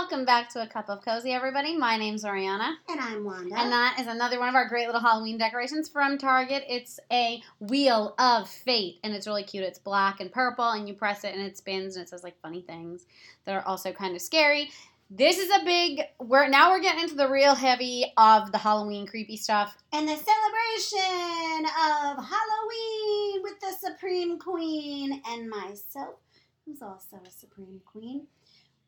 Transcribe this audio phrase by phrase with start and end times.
[0.00, 1.76] Welcome back to A Cup of Cozy, everybody.
[1.76, 2.78] My name's Oriana.
[2.88, 3.58] And I'm Wanda.
[3.58, 6.62] And that is another one of our great little Halloween decorations from Target.
[6.68, 9.64] It's a Wheel of Fate, and it's really cute.
[9.64, 12.40] It's black and purple, and you press it and it spins, and it says like
[12.40, 13.06] funny things
[13.44, 14.70] that are also kind of scary.
[15.10, 16.02] This is a big.
[16.20, 19.76] We're now we're getting into the real heavy of the Halloween creepy stuff.
[19.92, 26.20] and the celebration of Halloween with the Supreme Queen and myself,
[26.64, 28.28] who's also a Supreme Queen.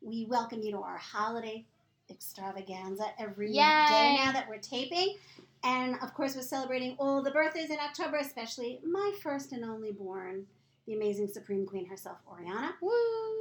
[0.01, 1.63] We welcome you to our holiday
[2.09, 4.17] extravaganza every day Yay.
[4.17, 5.15] now that we're taping.
[5.63, 9.91] And of course, we're celebrating all the birthdays in October, especially my first and only
[9.91, 10.47] born,
[10.87, 12.73] the amazing Supreme Queen herself, Oriana.
[12.81, 12.89] Woo!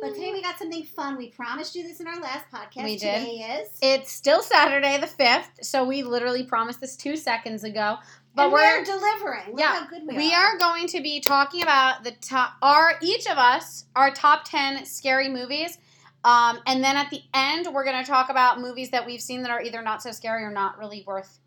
[0.03, 1.17] But today we got something fun.
[1.17, 2.85] We promised you this in our last podcast.
[2.85, 3.21] We did.
[3.21, 3.79] Today is.
[3.81, 7.97] It's still Saturday the fifth, so we literally promised this two seconds ago.
[8.35, 9.51] But we're we're delivering.
[9.53, 13.39] Look Yeah, we, We are going to be talking about the top, our each of
[13.39, 15.79] us, our top 10 scary movies.
[16.25, 19.43] Um, and then at the end, we're going to talk about movies that we've seen
[19.43, 21.39] that are either not so scary or not really worth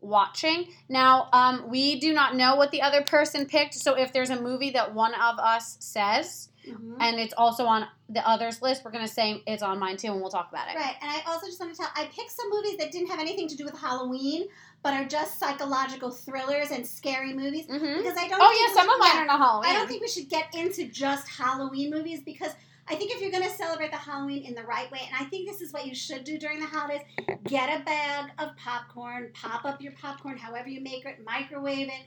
[0.00, 0.66] watching.
[0.88, 3.74] Now, um, we do not know what the other person picked.
[3.74, 6.96] So if there's a movie that one of us says Mhm.
[7.00, 10.08] and it's also on the others list, we're going to say it's on mine too
[10.12, 10.76] and we'll talk about it.
[10.76, 13.20] Right, and I also just want to tell I picked some movies that didn't have
[13.20, 14.48] anything to do with Halloween,
[14.82, 17.66] but are just psychological thrillers and scary movies.
[17.66, 18.40] hmm Because I don't.
[18.42, 19.70] Oh, yeah, some of mine yeah, are not Halloween.
[19.70, 22.52] I don't think we should get into just Halloween movies because
[22.92, 25.24] I think if you're going to celebrate the Halloween in the right way, and I
[25.30, 27.00] think this is what you should do during the holidays:
[27.44, 32.02] get a bag of popcorn, pop up your popcorn, however you make it, microwave it,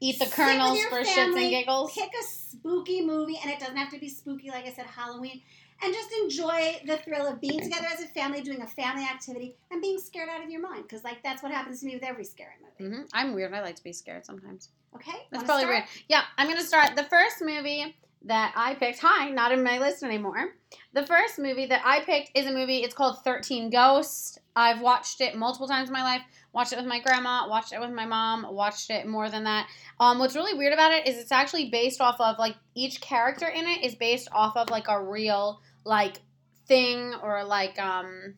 [0.00, 1.92] Eat the kernels for shits and giggles.
[1.94, 5.40] pick a spooky movie, and it doesn't have to be spooky, like I said, Halloween,
[5.80, 9.56] and just enjoy the thrill of being together as a family, doing a family activity,
[9.70, 10.82] and being scared out of your mind.
[10.82, 12.92] Because, like, that's what happens to me with every scary movie.
[12.96, 13.54] hmm I'm weird.
[13.54, 14.70] I like to be scared sometimes.
[14.96, 15.28] Okay?
[15.30, 15.74] That's probably start?
[15.76, 15.84] weird.
[16.08, 16.96] Yeah, I'm gonna start.
[16.96, 20.54] The first movie that I picked, hi, not in my list anymore.
[20.92, 22.78] The first movie that I picked is a movie.
[22.78, 24.38] It's called Thirteen Ghosts.
[24.56, 26.22] I've watched it multiple times in my life.
[26.52, 27.48] Watched it with my grandma.
[27.48, 28.46] Watched it with my mom.
[28.54, 29.68] Watched it more than that.
[30.00, 33.46] Um, what's really weird about it is it's actually based off of like each character
[33.46, 36.22] in it is based off of like a real like
[36.66, 38.34] thing or like um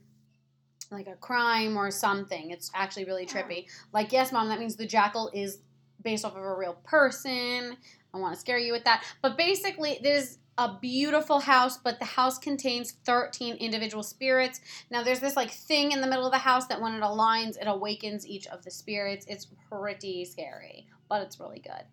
[0.90, 2.50] like a crime or something.
[2.50, 3.66] It's actually really trippy.
[3.92, 5.58] Like, yes, mom, that means the jackal is
[6.02, 7.76] based off of a real person.
[8.14, 9.04] I want to scare you with that.
[9.22, 14.60] But basically, there's a beautiful house, but the house contains 13 individual spirits.
[14.90, 17.60] Now, there's this like thing in the middle of the house that when it aligns,
[17.60, 19.26] it awakens each of the spirits.
[19.28, 21.84] It's pretty scary, but it's really good.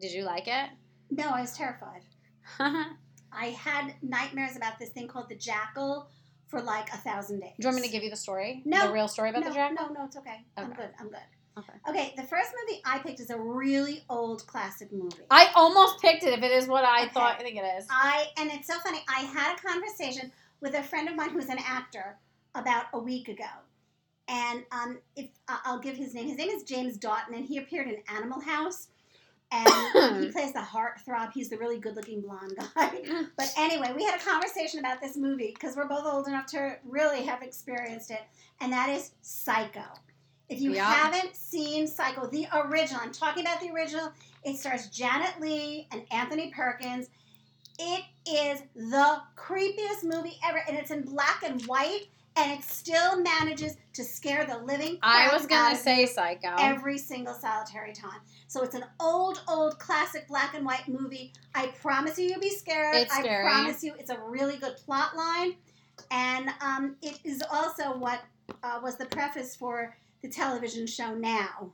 [0.00, 0.70] Did you like it?
[1.10, 2.02] No, I was terrified.
[2.60, 6.10] I had nightmares about this thing called the jackal
[6.46, 7.52] for like a thousand days.
[7.58, 8.62] Do you want me to give you the story?
[8.64, 8.86] No.
[8.86, 9.88] The real story about no, the jackal?
[9.88, 10.44] No, no, it's okay.
[10.56, 10.90] I'm good.
[10.98, 11.18] I'm good.
[11.58, 11.72] Okay.
[11.88, 15.16] Okay, the first movie I picked is a really old classic movie.
[15.30, 17.10] I almost picked it if it is what I Okay.
[17.14, 17.86] thought I think it is.
[17.90, 19.00] I and it's so funny.
[19.08, 20.30] I had a conversation
[20.60, 22.16] with a friend of mine who's an actor
[22.54, 23.44] about a week ago,
[24.28, 27.58] and um, if I- I'll give his name, his name is James Daughton, and he
[27.58, 28.88] appeared in Animal House,
[29.50, 29.68] and
[30.22, 31.32] he plays the heartthrob.
[31.32, 33.02] He's the really good-looking blonde guy.
[33.36, 36.76] But anyway, we had a conversation about this movie because we're both old enough to
[36.84, 38.22] really have experienced it,
[38.60, 39.84] and that is Psycho.
[40.48, 40.84] If you Yeah.
[40.84, 44.12] haven't seen Psycho, the original, I'm talking about the original,
[44.44, 47.10] it stars Janet Leigh and Anthony Perkins.
[47.78, 53.20] It is the creepiest movie ever, and it's in black and white, and it still
[53.20, 56.56] manages to scare the living I was gonna say Psycho.
[56.58, 58.20] every single solitary time.
[58.46, 61.32] So it's an old, old classic black and white movie.
[61.54, 62.96] I promise you, you'll be scared.
[62.96, 63.42] It's I scary.
[63.44, 65.56] promise you, it's a really good plot line,
[66.10, 68.22] and um, it is also what
[68.62, 71.72] uh, was the preface for the television show now.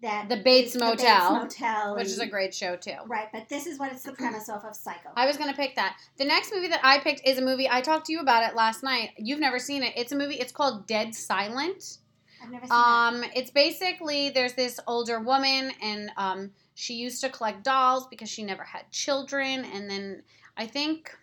[0.00, 2.96] That The Bates Motel, Motel, which is a great show too.
[3.06, 3.28] right.
[3.32, 5.10] But this is what it's the premise off of Psycho.
[5.14, 5.98] I was gonna pick that.
[6.16, 8.56] The next movie that I picked is a movie I talked to you about it
[8.56, 9.10] last night.
[9.18, 9.92] You've never seen it.
[9.94, 10.36] It's a movie.
[10.36, 11.98] It's called Dead Silent.
[12.42, 13.24] I've never seen it.
[13.24, 18.28] Um, it's basically there's this older woman and um, she used to collect dolls because
[18.28, 20.22] she never had children, and then
[20.56, 21.14] I think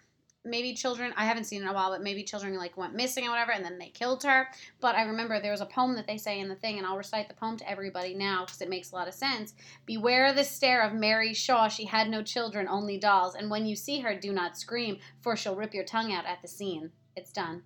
[0.44, 3.26] maybe children I haven't seen it in a while, but maybe children like went missing
[3.28, 4.48] or whatever, and then they killed her.
[4.80, 6.98] But I remember there was a poem that they say in the thing, and I'll
[6.98, 9.54] recite the poem to everybody now because it makes a lot of sense.
[9.86, 11.68] Beware the stare of Mary Shaw.
[11.68, 13.36] She had no children, only dolls.
[13.36, 16.42] And when you see her, do not scream, for she'll rip your tongue out at
[16.42, 16.92] the scene.
[17.16, 17.64] It's done.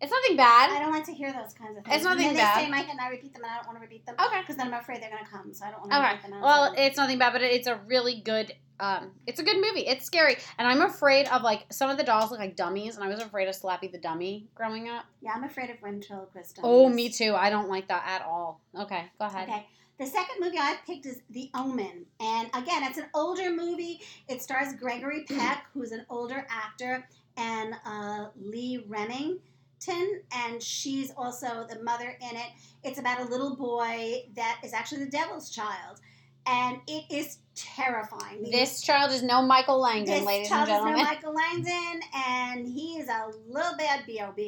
[0.00, 0.70] It's nothing bad.
[0.70, 1.96] I don't like to hear those kinds of things.
[1.96, 2.58] It's nothing then bad.
[2.58, 4.40] They say my and I repeat them, and I don't want to repeat them Okay.
[4.42, 5.54] because then I'm afraid they're going to come.
[5.54, 6.10] So I don't want to Okay.
[6.16, 6.32] repeat them.
[6.34, 8.52] out Well, it's nothing bad, but it's a really good.
[8.78, 9.86] Um, it's a good movie.
[9.86, 13.04] It's scary, and I'm afraid of like some of the dolls look like dummies, and
[13.04, 15.04] I was afraid of Slappy the dummy growing up.
[15.22, 16.60] yeah, I'm afraid of ventriloquist.
[16.62, 17.34] Oh, me too.
[17.34, 18.60] I don't like that at all.
[18.78, 19.48] Okay, go ahead.
[19.48, 19.66] Okay.
[19.98, 22.04] The second movie I picked is The Omen.
[22.20, 24.02] And again, it's an older movie.
[24.28, 27.08] It stars Gregory Peck, who's an older actor,
[27.38, 29.40] and uh, Lee Remington.
[30.32, 32.48] and she's also the mother in it.
[32.84, 36.00] It's about a little boy that is actually the devil's child,
[36.46, 38.50] and it is terrifying.
[38.50, 40.94] This child is no Michael Langdon, ladies and gentlemen.
[40.94, 44.38] This child is no Michael Langdon, and he is a little bad bob.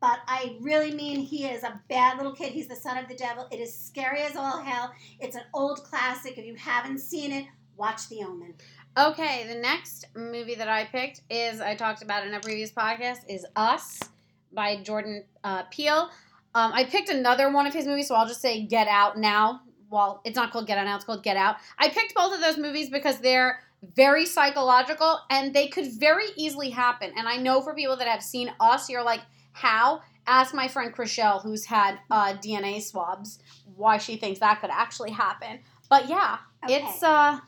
[0.00, 2.52] But I really mean he is a bad little kid.
[2.52, 3.48] He's the son of the devil.
[3.50, 4.92] It is scary as all hell.
[5.20, 6.38] It's an old classic.
[6.38, 7.46] If you haven't seen it,
[7.76, 8.54] watch The Omen.
[8.96, 13.18] Okay, the next movie that I picked is I talked about in a previous podcast
[13.28, 14.00] is Us
[14.52, 16.10] by Jordan uh, Peele.
[16.54, 19.62] Um, I picked another one of his movies, so I'll just say Get Out now.
[19.90, 21.56] Well, it's not called Get Out now; it's called Get Out.
[21.78, 23.60] I picked both of those movies because they're
[23.94, 27.12] very psychological and they could very easily happen.
[27.16, 29.20] And I know for people that have seen Us, you're like,
[29.52, 30.02] how?
[30.26, 33.38] Ask my friend Chriselle, who's had uh, DNA swabs,
[33.76, 35.60] why she thinks that could actually happen.
[35.88, 36.76] But yeah, Okay.
[36.82, 37.38] it's uh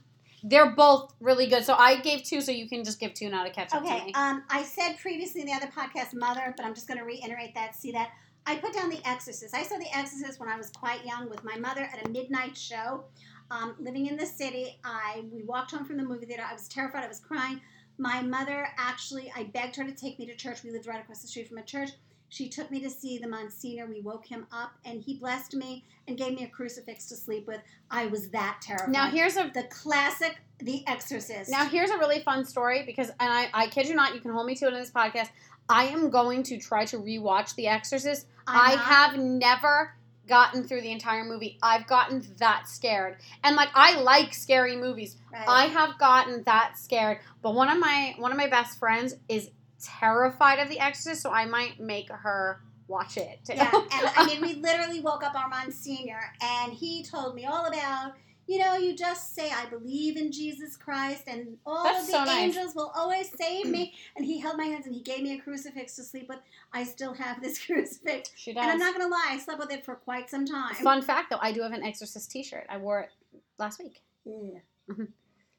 [0.43, 1.65] they're both really good.
[1.65, 3.89] So I gave two, so you can just give two now to catch up to
[3.93, 4.13] Okay, me.
[4.15, 7.55] um, I said previously in the other podcast, Mother, but I'm just going to reiterate
[7.55, 7.75] that.
[7.75, 8.09] See that?
[8.47, 9.55] I put down The Exorcist.
[9.55, 12.57] I saw The Exorcist when I was quite young with my mother at a midnight
[12.57, 13.05] show.
[13.51, 16.45] Um, living in the city, I we walked home from the movie theater.
[16.49, 17.05] I was terrified.
[17.05, 17.61] I was crying.
[17.99, 20.63] My mother actually, I begged her to take me to church.
[20.63, 21.91] We lived right across the street from a church.
[22.31, 23.87] She took me to see the Monsignor.
[23.87, 27.47] We woke him up, and he blessed me and gave me a crucifix to sleep
[27.47, 27.61] with.
[27.91, 28.88] I was that terrified.
[28.91, 31.50] now here's a the classic, The Exorcist.
[31.50, 34.31] now here's a really fun story because and I, I kid you not, you can
[34.32, 35.29] hold me to it in this podcast.
[35.69, 38.27] I am going to try to rewatch The Exorcist.
[38.47, 39.94] I'm I not- have never
[40.29, 41.59] gotten through the entire movie.
[41.61, 43.17] I've gotten that scared.
[43.43, 45.17] And like I like scary movies.
[45.32, 45.44] Right.
[45.49, 47.19] I have gotten that scared.
[47.43, 49.50] But one of my one of my best friends is
[49.82, 53.41] terrified of The Exorcist, so I might make her watch it.
[53.49, 57.67] Yeah, and I mean, we literally woke up our Monsignor, and he told me all
[57.67, 58.15] about,
[58.47, 62.12] you know, you just say, I believe in Jesus Christ, and all That's of the
[62.12, 62.38] so nice.
[62.41, 63.94] angels will always save me.
[64.17, 66.38] And he held my hands and he gave me a crucifix to sleep with.
[66.73, 68.31] I still have this crucifix.
[68.35, 68.62] she does.
[68.65, 70.75] And I'm not going to lie, I slept with it for quite some time.
[70.75, 72.67] Fun fact though, I do have an Exorcist T-shirt.
[72.69, 73.11] I wore it
[73.59, 74.03] last week.
[74.25, 74.59] Yeah.
[74.91, 75.05] Mm-hmm.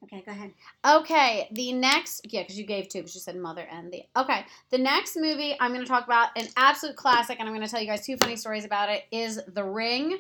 [0.04, 0.52] Okay, go ahead.
[0.86, 4.46] Okay, the next yeah, because you gave two, because you said mother and the okay.
[4.72, 7.72] The next movie I'm going to talk about an absolute classic, and I'm going to
[7.72, 9.04] tell you guys two funny stories about it.
[9.12, 10.18] Is The Ring,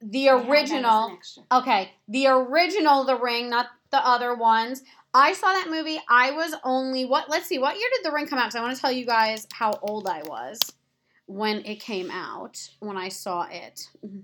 [0.00, 1.10] the I have that as an original?
[1.12, 1.42] extra.
[1.52, 4.82] Okay, the original The Ring, not the other ones.
[5.12, 6.00] I saw that movie.
[6.08, 7.28] I was only what?
[7.28, 8.46] Let's see, what year did The Ring come out?
[8.46, 10.58] Because I want to tell you guys how old I was
[11.26, 12.70] when it came out.
[12.78, 13.88] When I saw it.
[14.04, 14.20] Mm-hmm.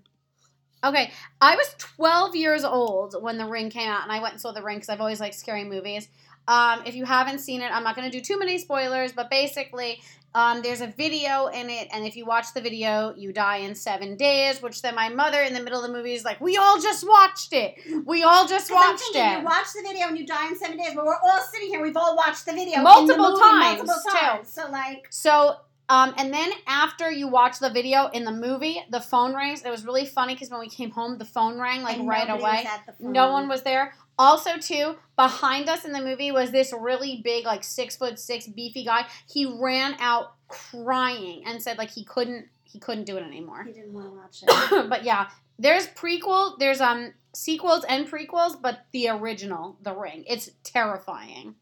[0.86, 1.10] Okay,
[1.40, 4.52] I was 12 years old when The Ring came out, and I went and saw
[4.52, 6.08] The Ring because I've always liked scary movies.
[6.48, 9.28] Um, if you haven't seen it, I'm not going to do too many spoilers, but
[9.28, 10.00] basically,
[10.32, 13.74] um, there's a video in it, and if you watch the video, you die in
[13.74, 14.62] seven days.
[14.62, 17.04] Which then my mother, in the middle of the movie, is like, "We all just
[17.08, 17.74] watched it.
[18.04, 20.46] We all just 'Cause I'm watched thinking, it." You watch the video and you die
[20.46, 21.82] in seven days, but we're all sitting here.
[21.82, 24.16] We've all watched the video the Multiple movie times, multiple too.
[24.18, 24.52] times.
[24.52, 25.56] So like, So,
[25.88, 29.62] um, and then after you watch the video in the movie, the phone rings.
[29.62, 32.28] It was really funny because when we came home, the phone rang like and right
[32.28, 32.40] away.
[32.40, 33.12] was at the phone.
[33.12, 33.94] No one was there.
[34.18, 38.46] Also, too, behind us in the movie was this really big, like six foot six,
[38.46, 39.06] beefy guy.
[39.28, 43.64] He ran out crying and said like he couldn't he couldn't do it anymore.
[43.64, 44.88] He didn't want to watch it.
[44.90, 50.50] but yeah, there's prequel, there's um sequels and prequels, but the original, The Ring, it's
[50.64, 51.54] terrifying.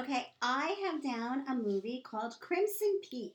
[0.00, 3.34] Okay, I have down a movie called Crimson Peak.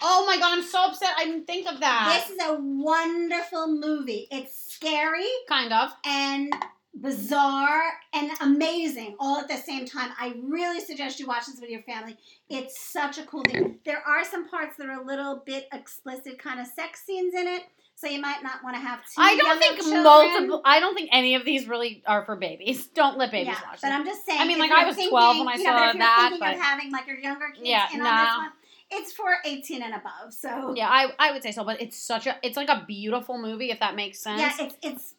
[0.00, 1.10] Oh my god, I'm so upset.
[1.16, 2.24] I didn't think of that.
[2.26, 4.26] This is a wonderful movie.
[4.32, 5.90] It's scary kind of.
[6.04, 6.52] and
[7.00, 10.10] bizarre and amazing all at the same time.
[10.18, 12.16] I really suggest you watch this with your family.
[12.48, 13.78] It's such a cool thing.
[13.84, 17.46] There are some parts that are a little bit explicit, kind of sex scenes in
[17.46, 17.62] it,
[18.00, 20.02] so you might not want to have too I don't think children.
[20.04, 20.60] multiple.
[20.64, 22.86] I don't think any of these really are for babies.
[22.94, 24.00] Don't let babies yeah, watch but them.
[24.00, 24.40] I'm just saying.
[24.40, 25.98] I mean, like, I was thinking, 12 when I you know, saw but if you're
[26.00, 28.50] that, thinking of but- having like your younger kids Yeah, in on this one,
[28.90, 30.32] it's for 18 and above.
[30.32, 33.36] So Yeah, I, I would say so, but it's such a it's like a beautiful
[33.36, 34.40] movie if that makes sense.
[34.40, 35.14] yeah, it's it's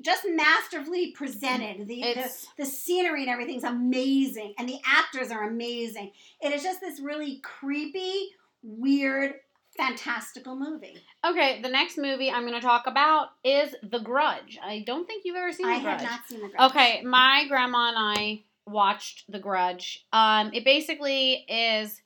[0.00, 1.86] just masterfully presented.
[1.86, 6.12] The, the the scenery and everything's amazing, and the actors are amazing.
[6.40, 8.30] It is just this really creepy,
[8.62, 9.34] weird,
[9.80, 10.96] fantastical movie.
[11.26, 14.58] okay, the next movie I'm going to talk about is The Grudge.
[14.62, 16.00] I don't think you've ever seen I The Grudge.
[16.00, 16.70] have not seen the Grudge.
[16.70, 20.06] Okay, my grandma and I watched The Grudge.
[20.12, 22.00] Um, it basically is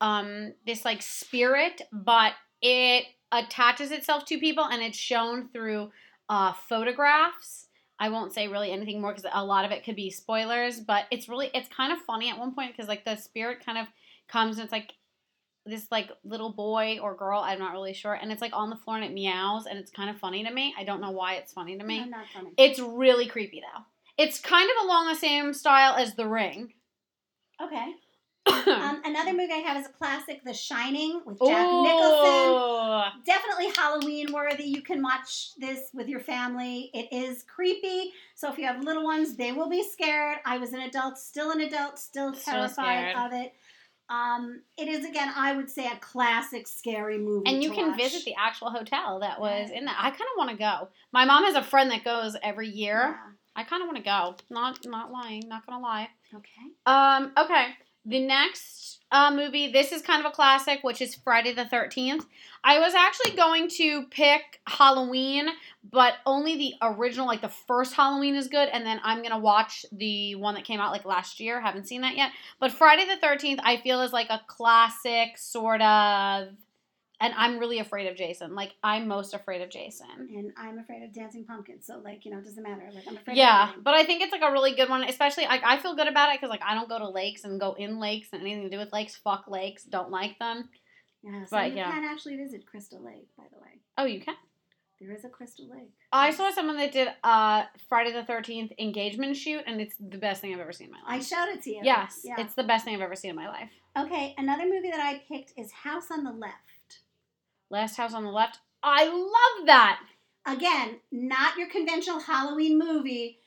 [0.00, 5.90] um, this like spirit, but it attaches itself to people and it's shown through
[6.28, 7.68] uh, photographs.
[7.98, 11.04] I won't say really anything more because a lot of it could be spoilers, but
[11.10, 13.86] it's really it's kind of funny at one point because like the spirit kind of
[14.28, 14.92] comes and it's like
[15.66, 18.76] this like little boy or girl, I'm not really sure, and it's like on the
[18.76, 20.74] floor and it meows and it's kind of funny to me.
[20.78, 22.00] I don't know why it's funny to me.
[22.00, 22.50] No, not funny.
[22.56, 23.82] It's really creepy though.
[24.18, 26.72] It's kind of along the same style as The Ring.
[27.62, 27.94] Okay.
[28.66, 31.66] Um, another movie I have is a classic, The Shining, with Jack
[32.20, 33.22] Nicholson.
[33.24, 34.64] Definitely Halloween worthy.
[34.64, 36.90] You can watch this with your family.
[36.94, 38.12] It is creepy.
[38.34, 40.38] So if you have little ones, they will be scared.
[40.44, 43.16] I was an adult, still an adult, still Still terrified scared.
[43.16, 43.54] of it.
[44.08, 47.50] Um, it is again, I would say, a classic scary movie.
[47.50, 47.98] And you can watch.
[47.98, 49.78] visit the actual hotel that was Yeah.
[49.78, 49.96] in that.
[49.98, 50.88] I kind of want to go.
[51.12, 53.18] My mom has a friend that goes every year.
[53.18, 53.32] Yeah.
[53.56, 54.36] I kind of want to go.
[54.50, 55.48] Not not lying.
[55.48, 56.08] Not gonna lie.
[56.34, 56.66] Okay.
[56.84, 57.32] Um.
[57.36, 57.68] Okay.
[58.04, 59.70] The next uh, movie.
[59.70, 62.26] This is kind of a classic, which is Friday the Thirteenth.
[62.64, 65.48] I was actually going to pick Halloween,
[65.90, 69.86] but only the original, like the first Halloween, is good, and then I'm gonna watch
[69.92, 71.60] the one that came out like last year.
[71.60, 72.32] Haven't seen that yet.
[72.58, 76.48] But Friday the Thirteenth, I feel is like a classic sort of.
[77.18, 78.54] And I'm really afraid of Jason.
[78.54, 80.06] Like I'm most afraid of Jason.
[80.18, 82.90] And I'm afraid of dancing pumpkins, so like you know, it doesn't matter.
[82.94, 83.36] Like I'm afraid.
[83.38, 86.08] Yeah, but I think it's like a really good one, especially like I feel good
[86.08, 88.64] about it because like I don't go to lakes and go in lakes and anything
[88.64, 89.16] to do with lakes.
[89.16, 90.68] Fuck lakes, don't like them.
[91.22, 91.44] yeah.
[91.44, 91.90] So but you yeah.
[91.90, 93.80] can actually visit Crystal Lake, by the way.
[93.96, 94.34] Oh, you can.
[95.00, 95.90] There is a Crystal Lake.
[96.12, 100.42] I saw someone that did uh Friday the Thirteenth engagement shoot, and it's the best
[100.42, 101.20] thing I've ever seen in my life.
[101.20, 101.80] I showed it to you.
[101.82, 102.34] yes, Yeah.
[102.38, 103.70] it's the best thing I've ever seen in my life.
[103.98, 106.75] Okay, another movie that I picked is House on the Left.
[107.70, 108.58] Last House on the Left.
[108.82, 110.00] I love that.
[110.46, 113.38] Again, not your conventional Halloween movie.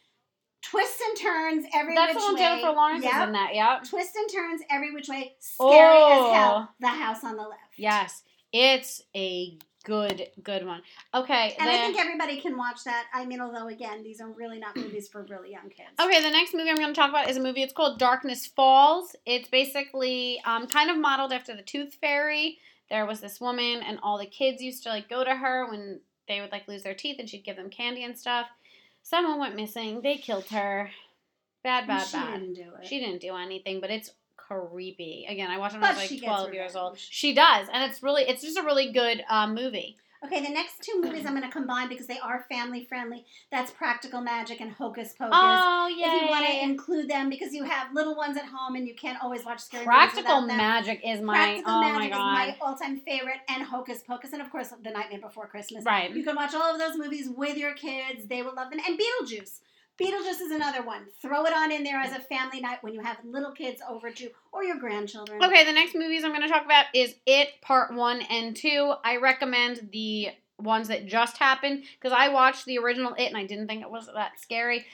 [0.62, 2.40] Twists and turns every That's which way.
[2.40, 3.28] Jennifer Lawrence is Yep.
[3.28, 3.56] in that.
[3.56, 3.84] Yep.
[3.90, 5.36] Twists and turns every which way.
[5.40, 6.30] Scary Oh.
[6.32, 6.76] as hell.
[6.82, 7.78] The House on the Left.
[7.78, 10.84] Yes, it's a good good one.
[11.16, 13.08] Okay, And the- I think everybody can watch that.
[13.14, 15.92] I mean, although again, these are really not movies for really young kids.
[15.98, 17.64] Okay, the next movie I'm going to talk about is a movie.
[17.64, 19.16] It's called Darkness Falls.
[19.26, 22.60] It's basically um, kind of modeled after the Tooth Fairy.
[22.90, 26.00] There was this woman, and all the kids used to like go to her when
[26.28, 28.48] they would like lose their teeth, and she'd give them candy and stuff.
[29.04, 30.02] Someone went missing.
[30.02, 30.90] They killed her.
[31.64, 32.40] Bad, bad, she bad.
[32.40, 32.88] didn't do it.
[32.88, 35.26] She didn't do anything, but it's creepy.
[35.28, 36.98] Again, I watched it when I was like 12 years old.
[36.98, 39.98] She does, and it's really, it's just a really good um, movie.
[40.26, 43.26] Okay, the next two movies I'm going to combine because they are family friendly.
[43.52, 45.32] That's Practical Magic and Hocus Pocus.
[45.34, 46.16] Oh, yeah.
[46.18, 48.94] if you want to include them because you have little ones at home and you
[48.96, 50.58] can't always watch scary Practical movies without them.
[50.58, 52.34] Magic is my, Practical oh Magic my is god.
[52.34, 55.86] my all-time favorite, and Hocus Pocus, and of course, The Nightmare Before Christmas.
[55.86, 56.14] right.
[56.14, 58.80] You can watch all of those movies with your kids; they will love them.
[58.86, 59.60] And Beetlejuice.
[60.00, 61.08] Beetlejuice is another one.
[61.22, 64.12] Throw it on in there as a family night when you have little kids over
[64.12, 65.44] too, or your grandchildren.
[65.44, 68.94] Okay, the next movies I'm going to talk about is It Part 1 and 2.
[69.04, 73.46] I recommend the ones that just happened because I watched the original It and I
[73.46, 74.86] didn't think it was that scary.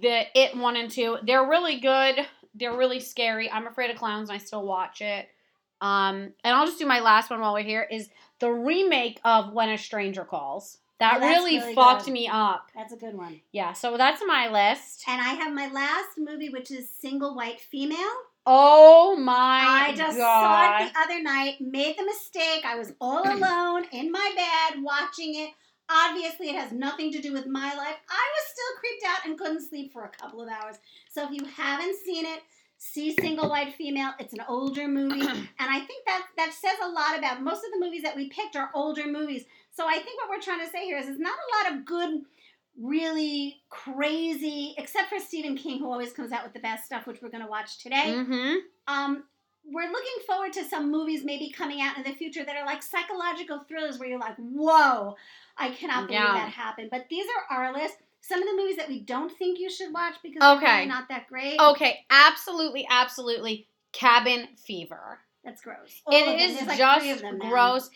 [0.00, 2.26] The It 1 and 2, they're really good.
[2.54, 3.50] They're really scary.
[3.50, 5.28] I'm afraid of clowns and I still watch it.
[5.80, 8.08] Um, and I'll just do my last one while we're here is
[8.40, 10.78] the remake of When a Stranger Calls.
[11.00, 12.12] That Oh, really, really fucked good.
[12.12, 12.70] me up.
[12.74, 13.40] That's a good one.
[13.52, 15.04] Yeah, so that's my list.
[15.06, 17.96] And I have my last movie, which is Single White Female.
[18.46, 20.78] Oh my I just god.
[20.80, 22.64] saw it the other night, made the mistake.
[22.64, 25.50] I was all alone in my bed watching it.
[25.90, 27.96] Obviously, it has nothing to do with my life.
[28.10, 30.76] I was still creeped out and couldn't sleep for a couple of hours.
[31.10, 32.40] So if you haven't seen it,
[32.76, 34.12] see Single White Female.
[34.18, 37.70] It's an older movie, and I think that that says a lot about most of
[37.72, 39.44] the movies that we picked are older movies.
[39.78, 41.86] So I think what we're trying to say here is there's not a lot of
[41.86, 42.22] good,
[42.82, 47.22] really crazy, except for Stephen King, who always comes out with the best stuff, which
[47.22, 48.56] we're going to watch today mm-hmm.
[48.88, 49.22] um,
[49.64, 52.82] we're looking forward to some movies maybe coming out in the future that are like
[52.82, 55.14] psychological thrillers where you're like, whoa,
[55.56, 56.32] I cannot believe Yeah.
[56.32, 56.88] that happened.
[56.90, 57.98] But these are our list.
[58.20, 60.66] Some of the movies that we don't think you should watch because Okay.
[60.66, 61.60] they're really not that great.
[61.60, 63.68] Okay, absolutely, absolutely.
[63.92, 65.20] Cabin fever.
[65.44, 66.02] That's gross.
[66.04, 66.14] All.
[66.14, 67.90] It is like just gross.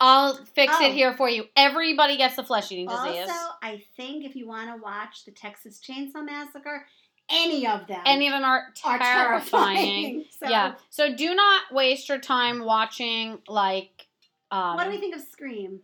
[0.00, 0.84] I'll fix Oh.
[0.86, 1.44] it here for you.
[1.56, 3.28] Everybody gets the flesh eating disease.
[3.28, 6.86] Also, I think if you want to watch the Texas Chainsaw Massacre,
[7.28, 9.76] any of them Any of them are are terrifying.
[9.76, 10.24] terrifying.
[10.42, 10.74] So, yeah.
[10.90, 14.06] So do not waste your time watching like.
[14.50, 15.80] Um, what do we think of Scream?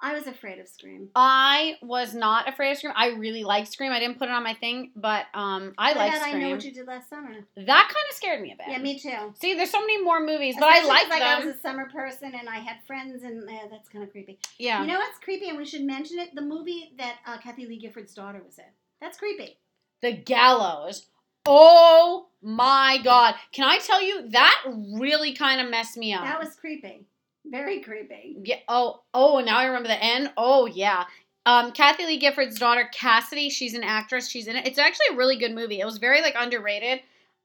[0.00, 1.08] I was afraid of Scream.
[1.14, 2.92] I was not afraid of Scream.
[2.94, 3.92] I really like Scream.
[3.92, 6.64] I didn't put it on my thing, but um, I like about I know what
[6.64, 7.30] you did last summer.
[7.56, 8.66] that kind of scared me a bit.
[8.68, 9.32] Yeah, me too.
[9.40, 11.42] See, there's so many more movies, but I Especially like them.
[11.42, 14.38] I was a summer person and I had friends, and uh, that's kind of creepy.
[14.58, 14.82] yeah.
[14.82, 16.34] You know what's creepy, and we should mention it?
[16.34, 18.64] The movie that uh, Kathie Lee Gifford's daughter was in.
[19.00, 19.56] That's creepy.
[20.02, 21.06] The Gallows.
[21.46, 23.34] Oh my god.
[23.52, 24.62] Can I tell you that
[24.98, 26.24] really kind of messed me up.
[26.24, 27.06] That was creepy.
[27.50, 28.36] Very creepy.
[28.42, 30.32] yeah, oh oh now I remember the end.
[30.36, 31.04] Oh yeah.
[31.44, 34.28] Um Kathie Lee Gifford's daughter Cassidy, she's an actress.
[34.28, 34.66] She's in it.
[34.66, 35.80] It's actually a really good movie.
[35.80, 37.00] It was very like underrated.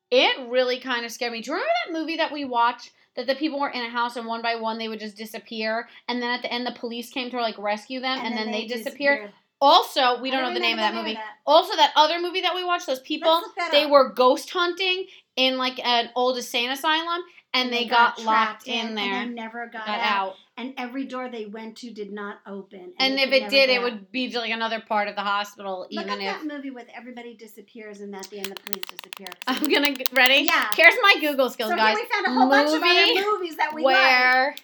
[0.09, 1.41] It really kind of scared me.
[1.41, 4.15] Do you remember that movie that we watched that the people were in a house
[4.15, 7.09] and one by one they would just disappear and then at the end the police
[7.09, 9.31] came to like rescue them and, then, they, disappeared?
[9.61, 11.13] Also, we I don't know the name of that movie.
[11.13, 11.35] that.
[11.45, 13.41] Also, that other movie that we watched, those people,
[13.71, 13.91] they up.
[13.91, 15.05] were ghost hunting
[15.35, 17.21] in like an old insane asylum,
[17.53, 20.29] and, they, got, locked trapped in, there, and they never got, got out.
[20.29, 20.35] out.
[20.57, 22.93] And every door they went to did not open.
[22.99, 26.05] And they if it did, it would be like another part of the hospital, Look
[26.05, 26.39] even if.
[26.39, 29.27] that movie with everybody disappears and at the end the police disappear.
[29.47, 30.43] I'm gonna ready.
[30.45, 30.69] Yeah.
[30.75, 31.95] Here's my Google skills, so guys.
[31.95, 33.95] we found a whole bunch of Movie other movies that we like.
[33.95, 34.55] where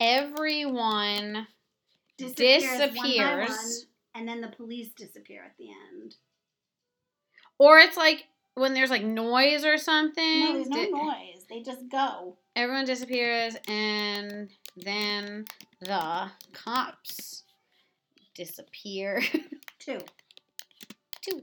[0.00, 1.46] everyone
[2.18, 3.58] Disappears, one by one,
[4.14, 6.14] and then the police disappear at the end.
[7.58, 10.40] or it's like when there's like noise or something.
[10.40, 11.31] No, there's no noise.
[11.52, 12.38] They just go.
[12.56, 15.44] Everyone disappears, and then
[15.82, 17.42] the cops
[18.34, 19.20] disappear.
[19.78, 19.98] Two.
[21.20, 21.42] Two.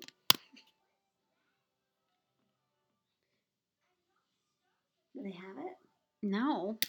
[5.13, 5.78] Do they have it?
[6.24, 6.80] No.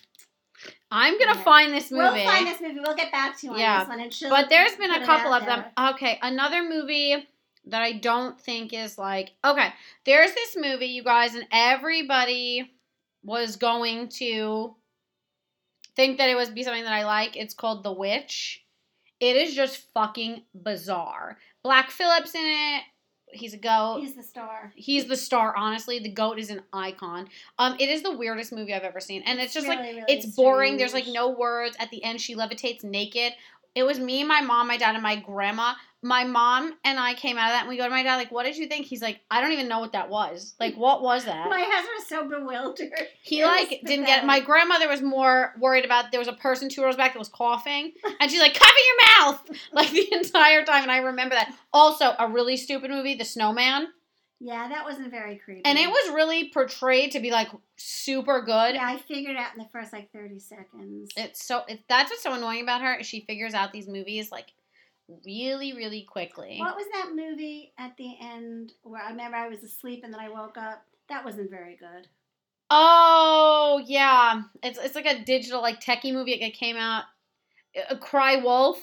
[0.91, 1.43] I'm gonna Yeah.
[1.45, 2.05] find this movie.
[2.25, 2.81] We'll find this movie.
[2.81, 3.81] We'll get back to you on Yeah.
[3.81, 4.01] this one.
[4.01, 5.63] And but there's been a couple of them.
[5.79, 7.29] Okay, another movie
[7.67, 9.75] that I don't think is like okay.
[10.07, 12.73] There's this movie, you guys, and everybody
[13.23, 14.75] was going to
[15.97, 17.37] think that it was be something that I like.
[17.37, 18.65] It's called The Witch.
[19.21, 21.39] It is just fucking bizarre.
[21.63, 22.83] Black Phillip's in it.
[23.33, 24.01] He's a goat.
[24.01, 24.73] He's the star.
[24.75, 25.99] He's the star, honestly.
[25.99, 27.29] The goat is an icon.
[27.59, 29.23] Um, it is the weirdest movie I've ever seen.
[29.25, 30.79] And it's, just like really, really it's boring.
[30.79, 31.77] There's like no words.
[31.79, 33.33] At the end, she levitates naked.
[33.75, 35.75] It was me, my mom, my dad, and my grandma.
[36.03, 38.33] My mom and I came out of that and we go to my dad, like,
[38.33, 38.87] what did you think?
[38.87, 40.55] He's like, I don't even know what that was.
[40.59, 41.51] Like, what was that?
[41.51, 42.93] My husband was so bewildered.
[43.23, 44.27] He It like didn't get it.
[44.27, 47.29] My grandmother was more worried about there was a person two rows back that was
[47.29, 50.83] coughing, and she's like, "Cover your mouth!" like the entire time.
[50.85, 51.55] And I remember that.
[51.73, 53.89] Also, a really stupid movie, The Snowman,
[54.41, 55.63] Yeah, that wasn't very creepy.
[55.67, 58.75] and it was really portrayed to be like super good.
[58.75, 61.11] Yeah, I figured out in the first like 30 seconds.
[61.17, 62.95] It's so it, that's what's so annoying about her.
[62.97, 64.47] is She figures out these movies like
[65.25, 66.59] really, really quickly.
[66.59, 70.21] What was that movie at the end where I remember I was asleep and then
[70.21, 70.85] I woke up?
[71.09, 72.09] That wasn't very good.
[72.71, 77.05] Oh yeah, it's it's like a digital like techie movie that came out.
[77.91, 78.79] Uh, Cry Wolf.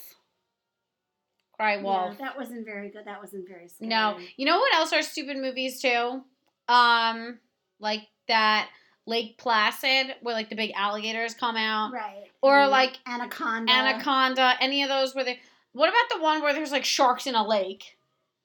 [1.54, 2.16] Cry Wolf.
[2.20, 3.06] Yeah, that wasn't very good.
[3.06, 3.90] That wasn't very scary.
[3.90, 6.22] No, you know what else are stupid movies too?
[6.68, 7.40] Um,
[7.80, 8.70] like that
[9.06, 12.26] Lake Placid where like the big alligators come out, Right.
[12.42, 13.72] Or, like, Anaconda.
[13.72, 14.54] Anaconda.
[14.62, 15.40] Any of those where they?
[15.74, 17.98] What about the one where there's like sharks in a lake?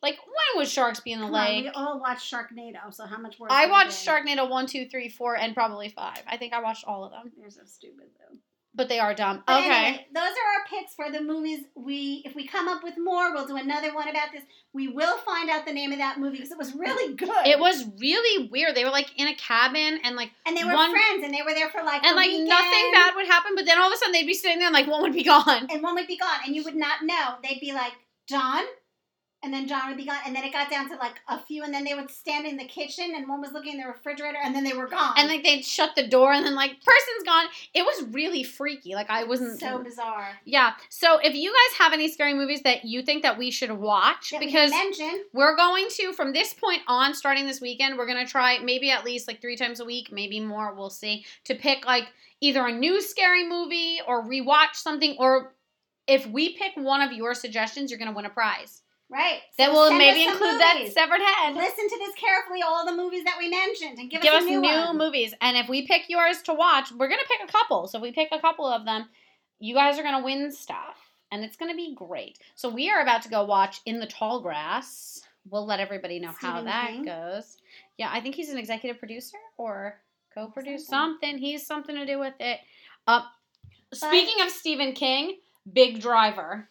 [0.02, 1.64] Like when would sharks be in the Come on, lake?
[1.64, 3.50] we all watched Sharknado, so how much worse?
[3.52, 4.04] I watched?
[4.06, 6.22] Sharknado one, two, three, four, and probably five.
[6.26, 8.36] I think I watched all of them, They're so stupid though.
[8.74, 9.42] But they are dumb.
[9.46, 9.70] But okay.
[9.70, 11.60] anyway, those are our picks for the movies.
[11.74, 14.42] We, if we come up with more, we'll do another one about this.
[14.72, 17.46] We will find out the name of that movie because it was really good.
[17.46, 18.74] It was really weird.
[18.74, 21.42] They were like in a cabin and like and they were one- friends, and they
[21.42, 23.92] were there for like and like weekend, nothing bad would happen, but then all of
[23.92, 25.66] a sudden they'd be sitting there and like one would be gone.
[25.70, 27.34] and one would be gone, and you would not know.
[27.42, 27.92] They'd be like
[28.28, 28.64] John,
[29.42, 31.64] and then John would be gone, and then it got down to like a few,
[31.64, 34.38] and then they would stand in the kitchen, and one was looking in the refrigerator,
[34.42, 35.14] and then they were gone.
[35.16, 37.46] And like they'd shut the door and then like person's gone.
[37.74, 38.94] It was really freaky.
[38.94, 40.28] Like I wasn't so bizarre.
[40.44, 40.72] Yeah.
[40.88, 44.30] So if you guys have any scary movies that you think that we should watch,
[44.30, 48.26] That because mention we're going to from this point on, starting this weekend, we're gonna
[48.26, 50.74] try maybe at least like three times a week, maybe more.
[50.74, 52.08] We'll see to pick like
[52.40, 55.54] either a new scary movie or rewatch something, or
[56.06, 58.81] if we pick one of your suggestions, you're gonna win a prize.
[59.12, 59.40] Right?
[59.58, 60.94] Then So will maybe us some include that movies.
[60.94, 61.54] severed head.
[61.54, 64.48] Listen to this carefully, all the movies that we mentioned, and give, Give us us
[64.48, 67.86] new, new movies, and if we pick yours to watch, we're gonna pick a couple.
[67.86, 69.08] So if we pick a couple of them,
[69.60, 70.96] you guys are gonna win stuff,
[71.30, 72.38] and it's gonna be great.
[72.54, 75.20] So we are about to go watch In the Tall Grass.
[75.50, 77.04] We'll let everybody know how that King?
[77.04, 77.58] goes.
[77.98, 80.00] Yeah, I think he's an executive producer or
[80.34, 81.30] co-producer, Something.
[81.32, 81.38] something.
[81.38, 82.60] He's something to do with it.
[83.06, 83.22] Uh,
[83.92, 85.36] speaking of Stephen King,
[85.70, 86.68] Big Driver.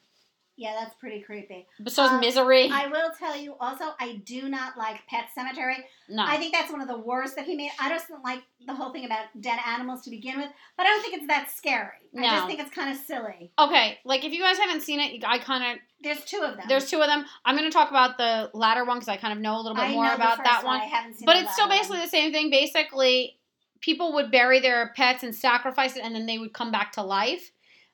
[0.62, 1.66] Yeah, that's pretty creepy.
[1.80, 2.70] But so is Um, Misery.
[2.72, 5.78] I will tell you also, I do not like Pet Sematary.
[6.08, 6.24] no.
[6.24, 7.72] I think that's one of the worst that he made.
[7.80, 10.90] I just don't like the whole thing about dead animals to begin with, but I
[10.90, 11.98] don't think it's that scary.
[12.14, 12.28] No.
[12.28, 13.52] I just think it's kind of silly.
[13.58, 16.66] okay, like if you guys haven't seen it, I kind of There's two of them.
[16.68, 17.26] There's two of them.
[17.44, 19.76] I'm going to talk about the latter one because I kind of know a little
[19.76, 20.80] bit I more about that one.
[20.80, 22.06] I haven't seen But it's still basically one.
[22.06, 22.52] the same thing.
[22.52, 23.40] Basically,
[23.80, 27.02] people would bury their pets and sacrifice it, and then they would come back to
[27.02, 27.52] life.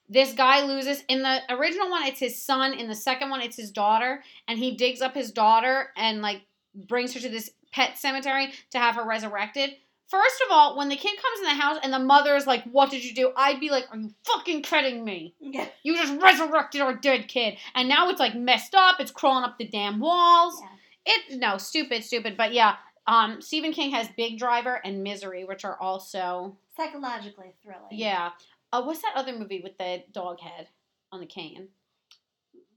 [0.10, 1.04] This guy loses.
[1.10, 2.74] In the original one, it's his son.
[2.74, 4.24] In the second one, it's his daughter.
[4.48, 6.44] And he digs up his daughter and, like,
[6.74, 9.72] brings her to this pet cemetery to have her resurrected.
[10.10, 12.64] First of all, when the kid comes in the house and the mother is like,
[12.72, 13.34] What did you do?
[13.36, 15.34] I'd be like, Are you fucking kidding me?
[15.42, 15.68] Yeah.
[15.84, 17.58] You just resurrected our dead kid.
[17.76, 19.02] And now it's like messed up.
[19.02, 20.62] It's crawling up the damn walls.
[20.62, 21.14] Yeah.
[21.14, 22.38] It no, stupid, stupid.
[22.38, 27.82] But yeah, um, Stephen King has Big Driver and Misery, which are also Psychologically thrilling.
[27.92, 28.30] yeah.
[28.72, 30.68] Uh, what's that other movie with the dog head
[31.12, 31.70] on the cane?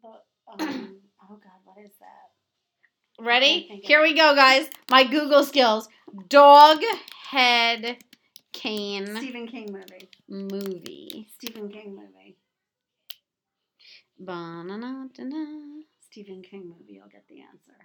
[0.03, 3.25] The, um, Oh God, what is that?
[3.25, 3.81] Ready?
[3.85, 4.69] Here we go, guys.
[4.91, 5.89] My Google skills.
[6.29, 6.81] Dog
[7.31, 7.99] head
[8.53, 10.09] cane Stephen King movie.
[10.29, 11.29] movie.
[11.35, 12.37] Stephen King movie.
[14.19, 15.83] Ba-na-na-da-na.
[16.01, 16.95] Stephen King movie.
[16.95, 17.77] You'll get the answer.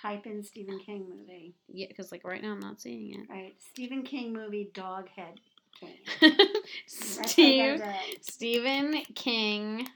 [0.00, 1.54] Type in Stephen King movie.
[1.68, 3.26] Yeah, because like right now I'm not seeing it.
[3.28, 3.54] Right.
[3.58, 4.70] Stephen King movie.
[4.72, 5.40] Dog head
[5.80, 5.90] cane.
[6.20, 6.64] it.
[6.88, 8.24] That's how you Steve, gotta do it.
[8.24, 9.88] Stephen King.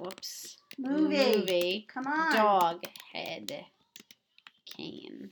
[0.00, 0.58] Whoops.
[0.78, 1.36] Movie.
[1.36, 1.86] Movie.
[1.92, 2.34] Come on.
[2.34, 3.64] Dog head
[4.64, 5.30] cane.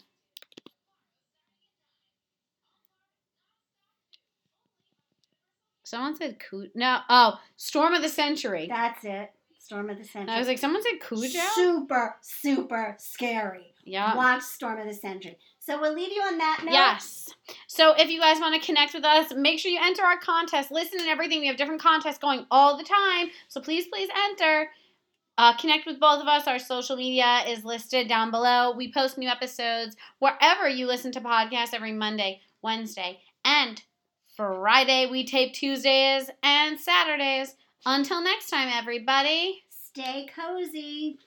[5.85, 6.69] Someone said Cujo.
[6.75, 6.99] No.
[7.09, 8.67] Oh, Storm of the Century.
[8.69, 9.31] That's it.
[9.57, 10.35] Storm of the Century.
[10.35, 11.39] I was like, someone said Cujo.
[11.55, 13.73] Super, super scary.
[13.87, 14.17] Yeah.
[14.17, 15.39] Watch Storm of the Century.
[15.61, 16.73] So we'll leave you on that note.
[16.73, 17.29] Yes.
[17.69, 20.71] So if you guys want to connect with us, make sure you enter our contest.
[20.71, 21.41] Listen and everything.
[21.41, 23.29] We have different contests going all the time.
[23.49, 24.71] So please, please enter.
[25.39, 26.47] Uh, connect with both of us.
[26.47, 28.75] Our social media is listed down below.
[28.75, 33.83] We post new episodes wherever you listen to podcasts every Monday, Wednesday, and
[34.37, 35.07] Friday.
[35.11, 37.55] We tape Tuesdays and Saturdays.
[37.85, 39.63] Until next time, everybody.
[39.69, 41.19] Stay cozy.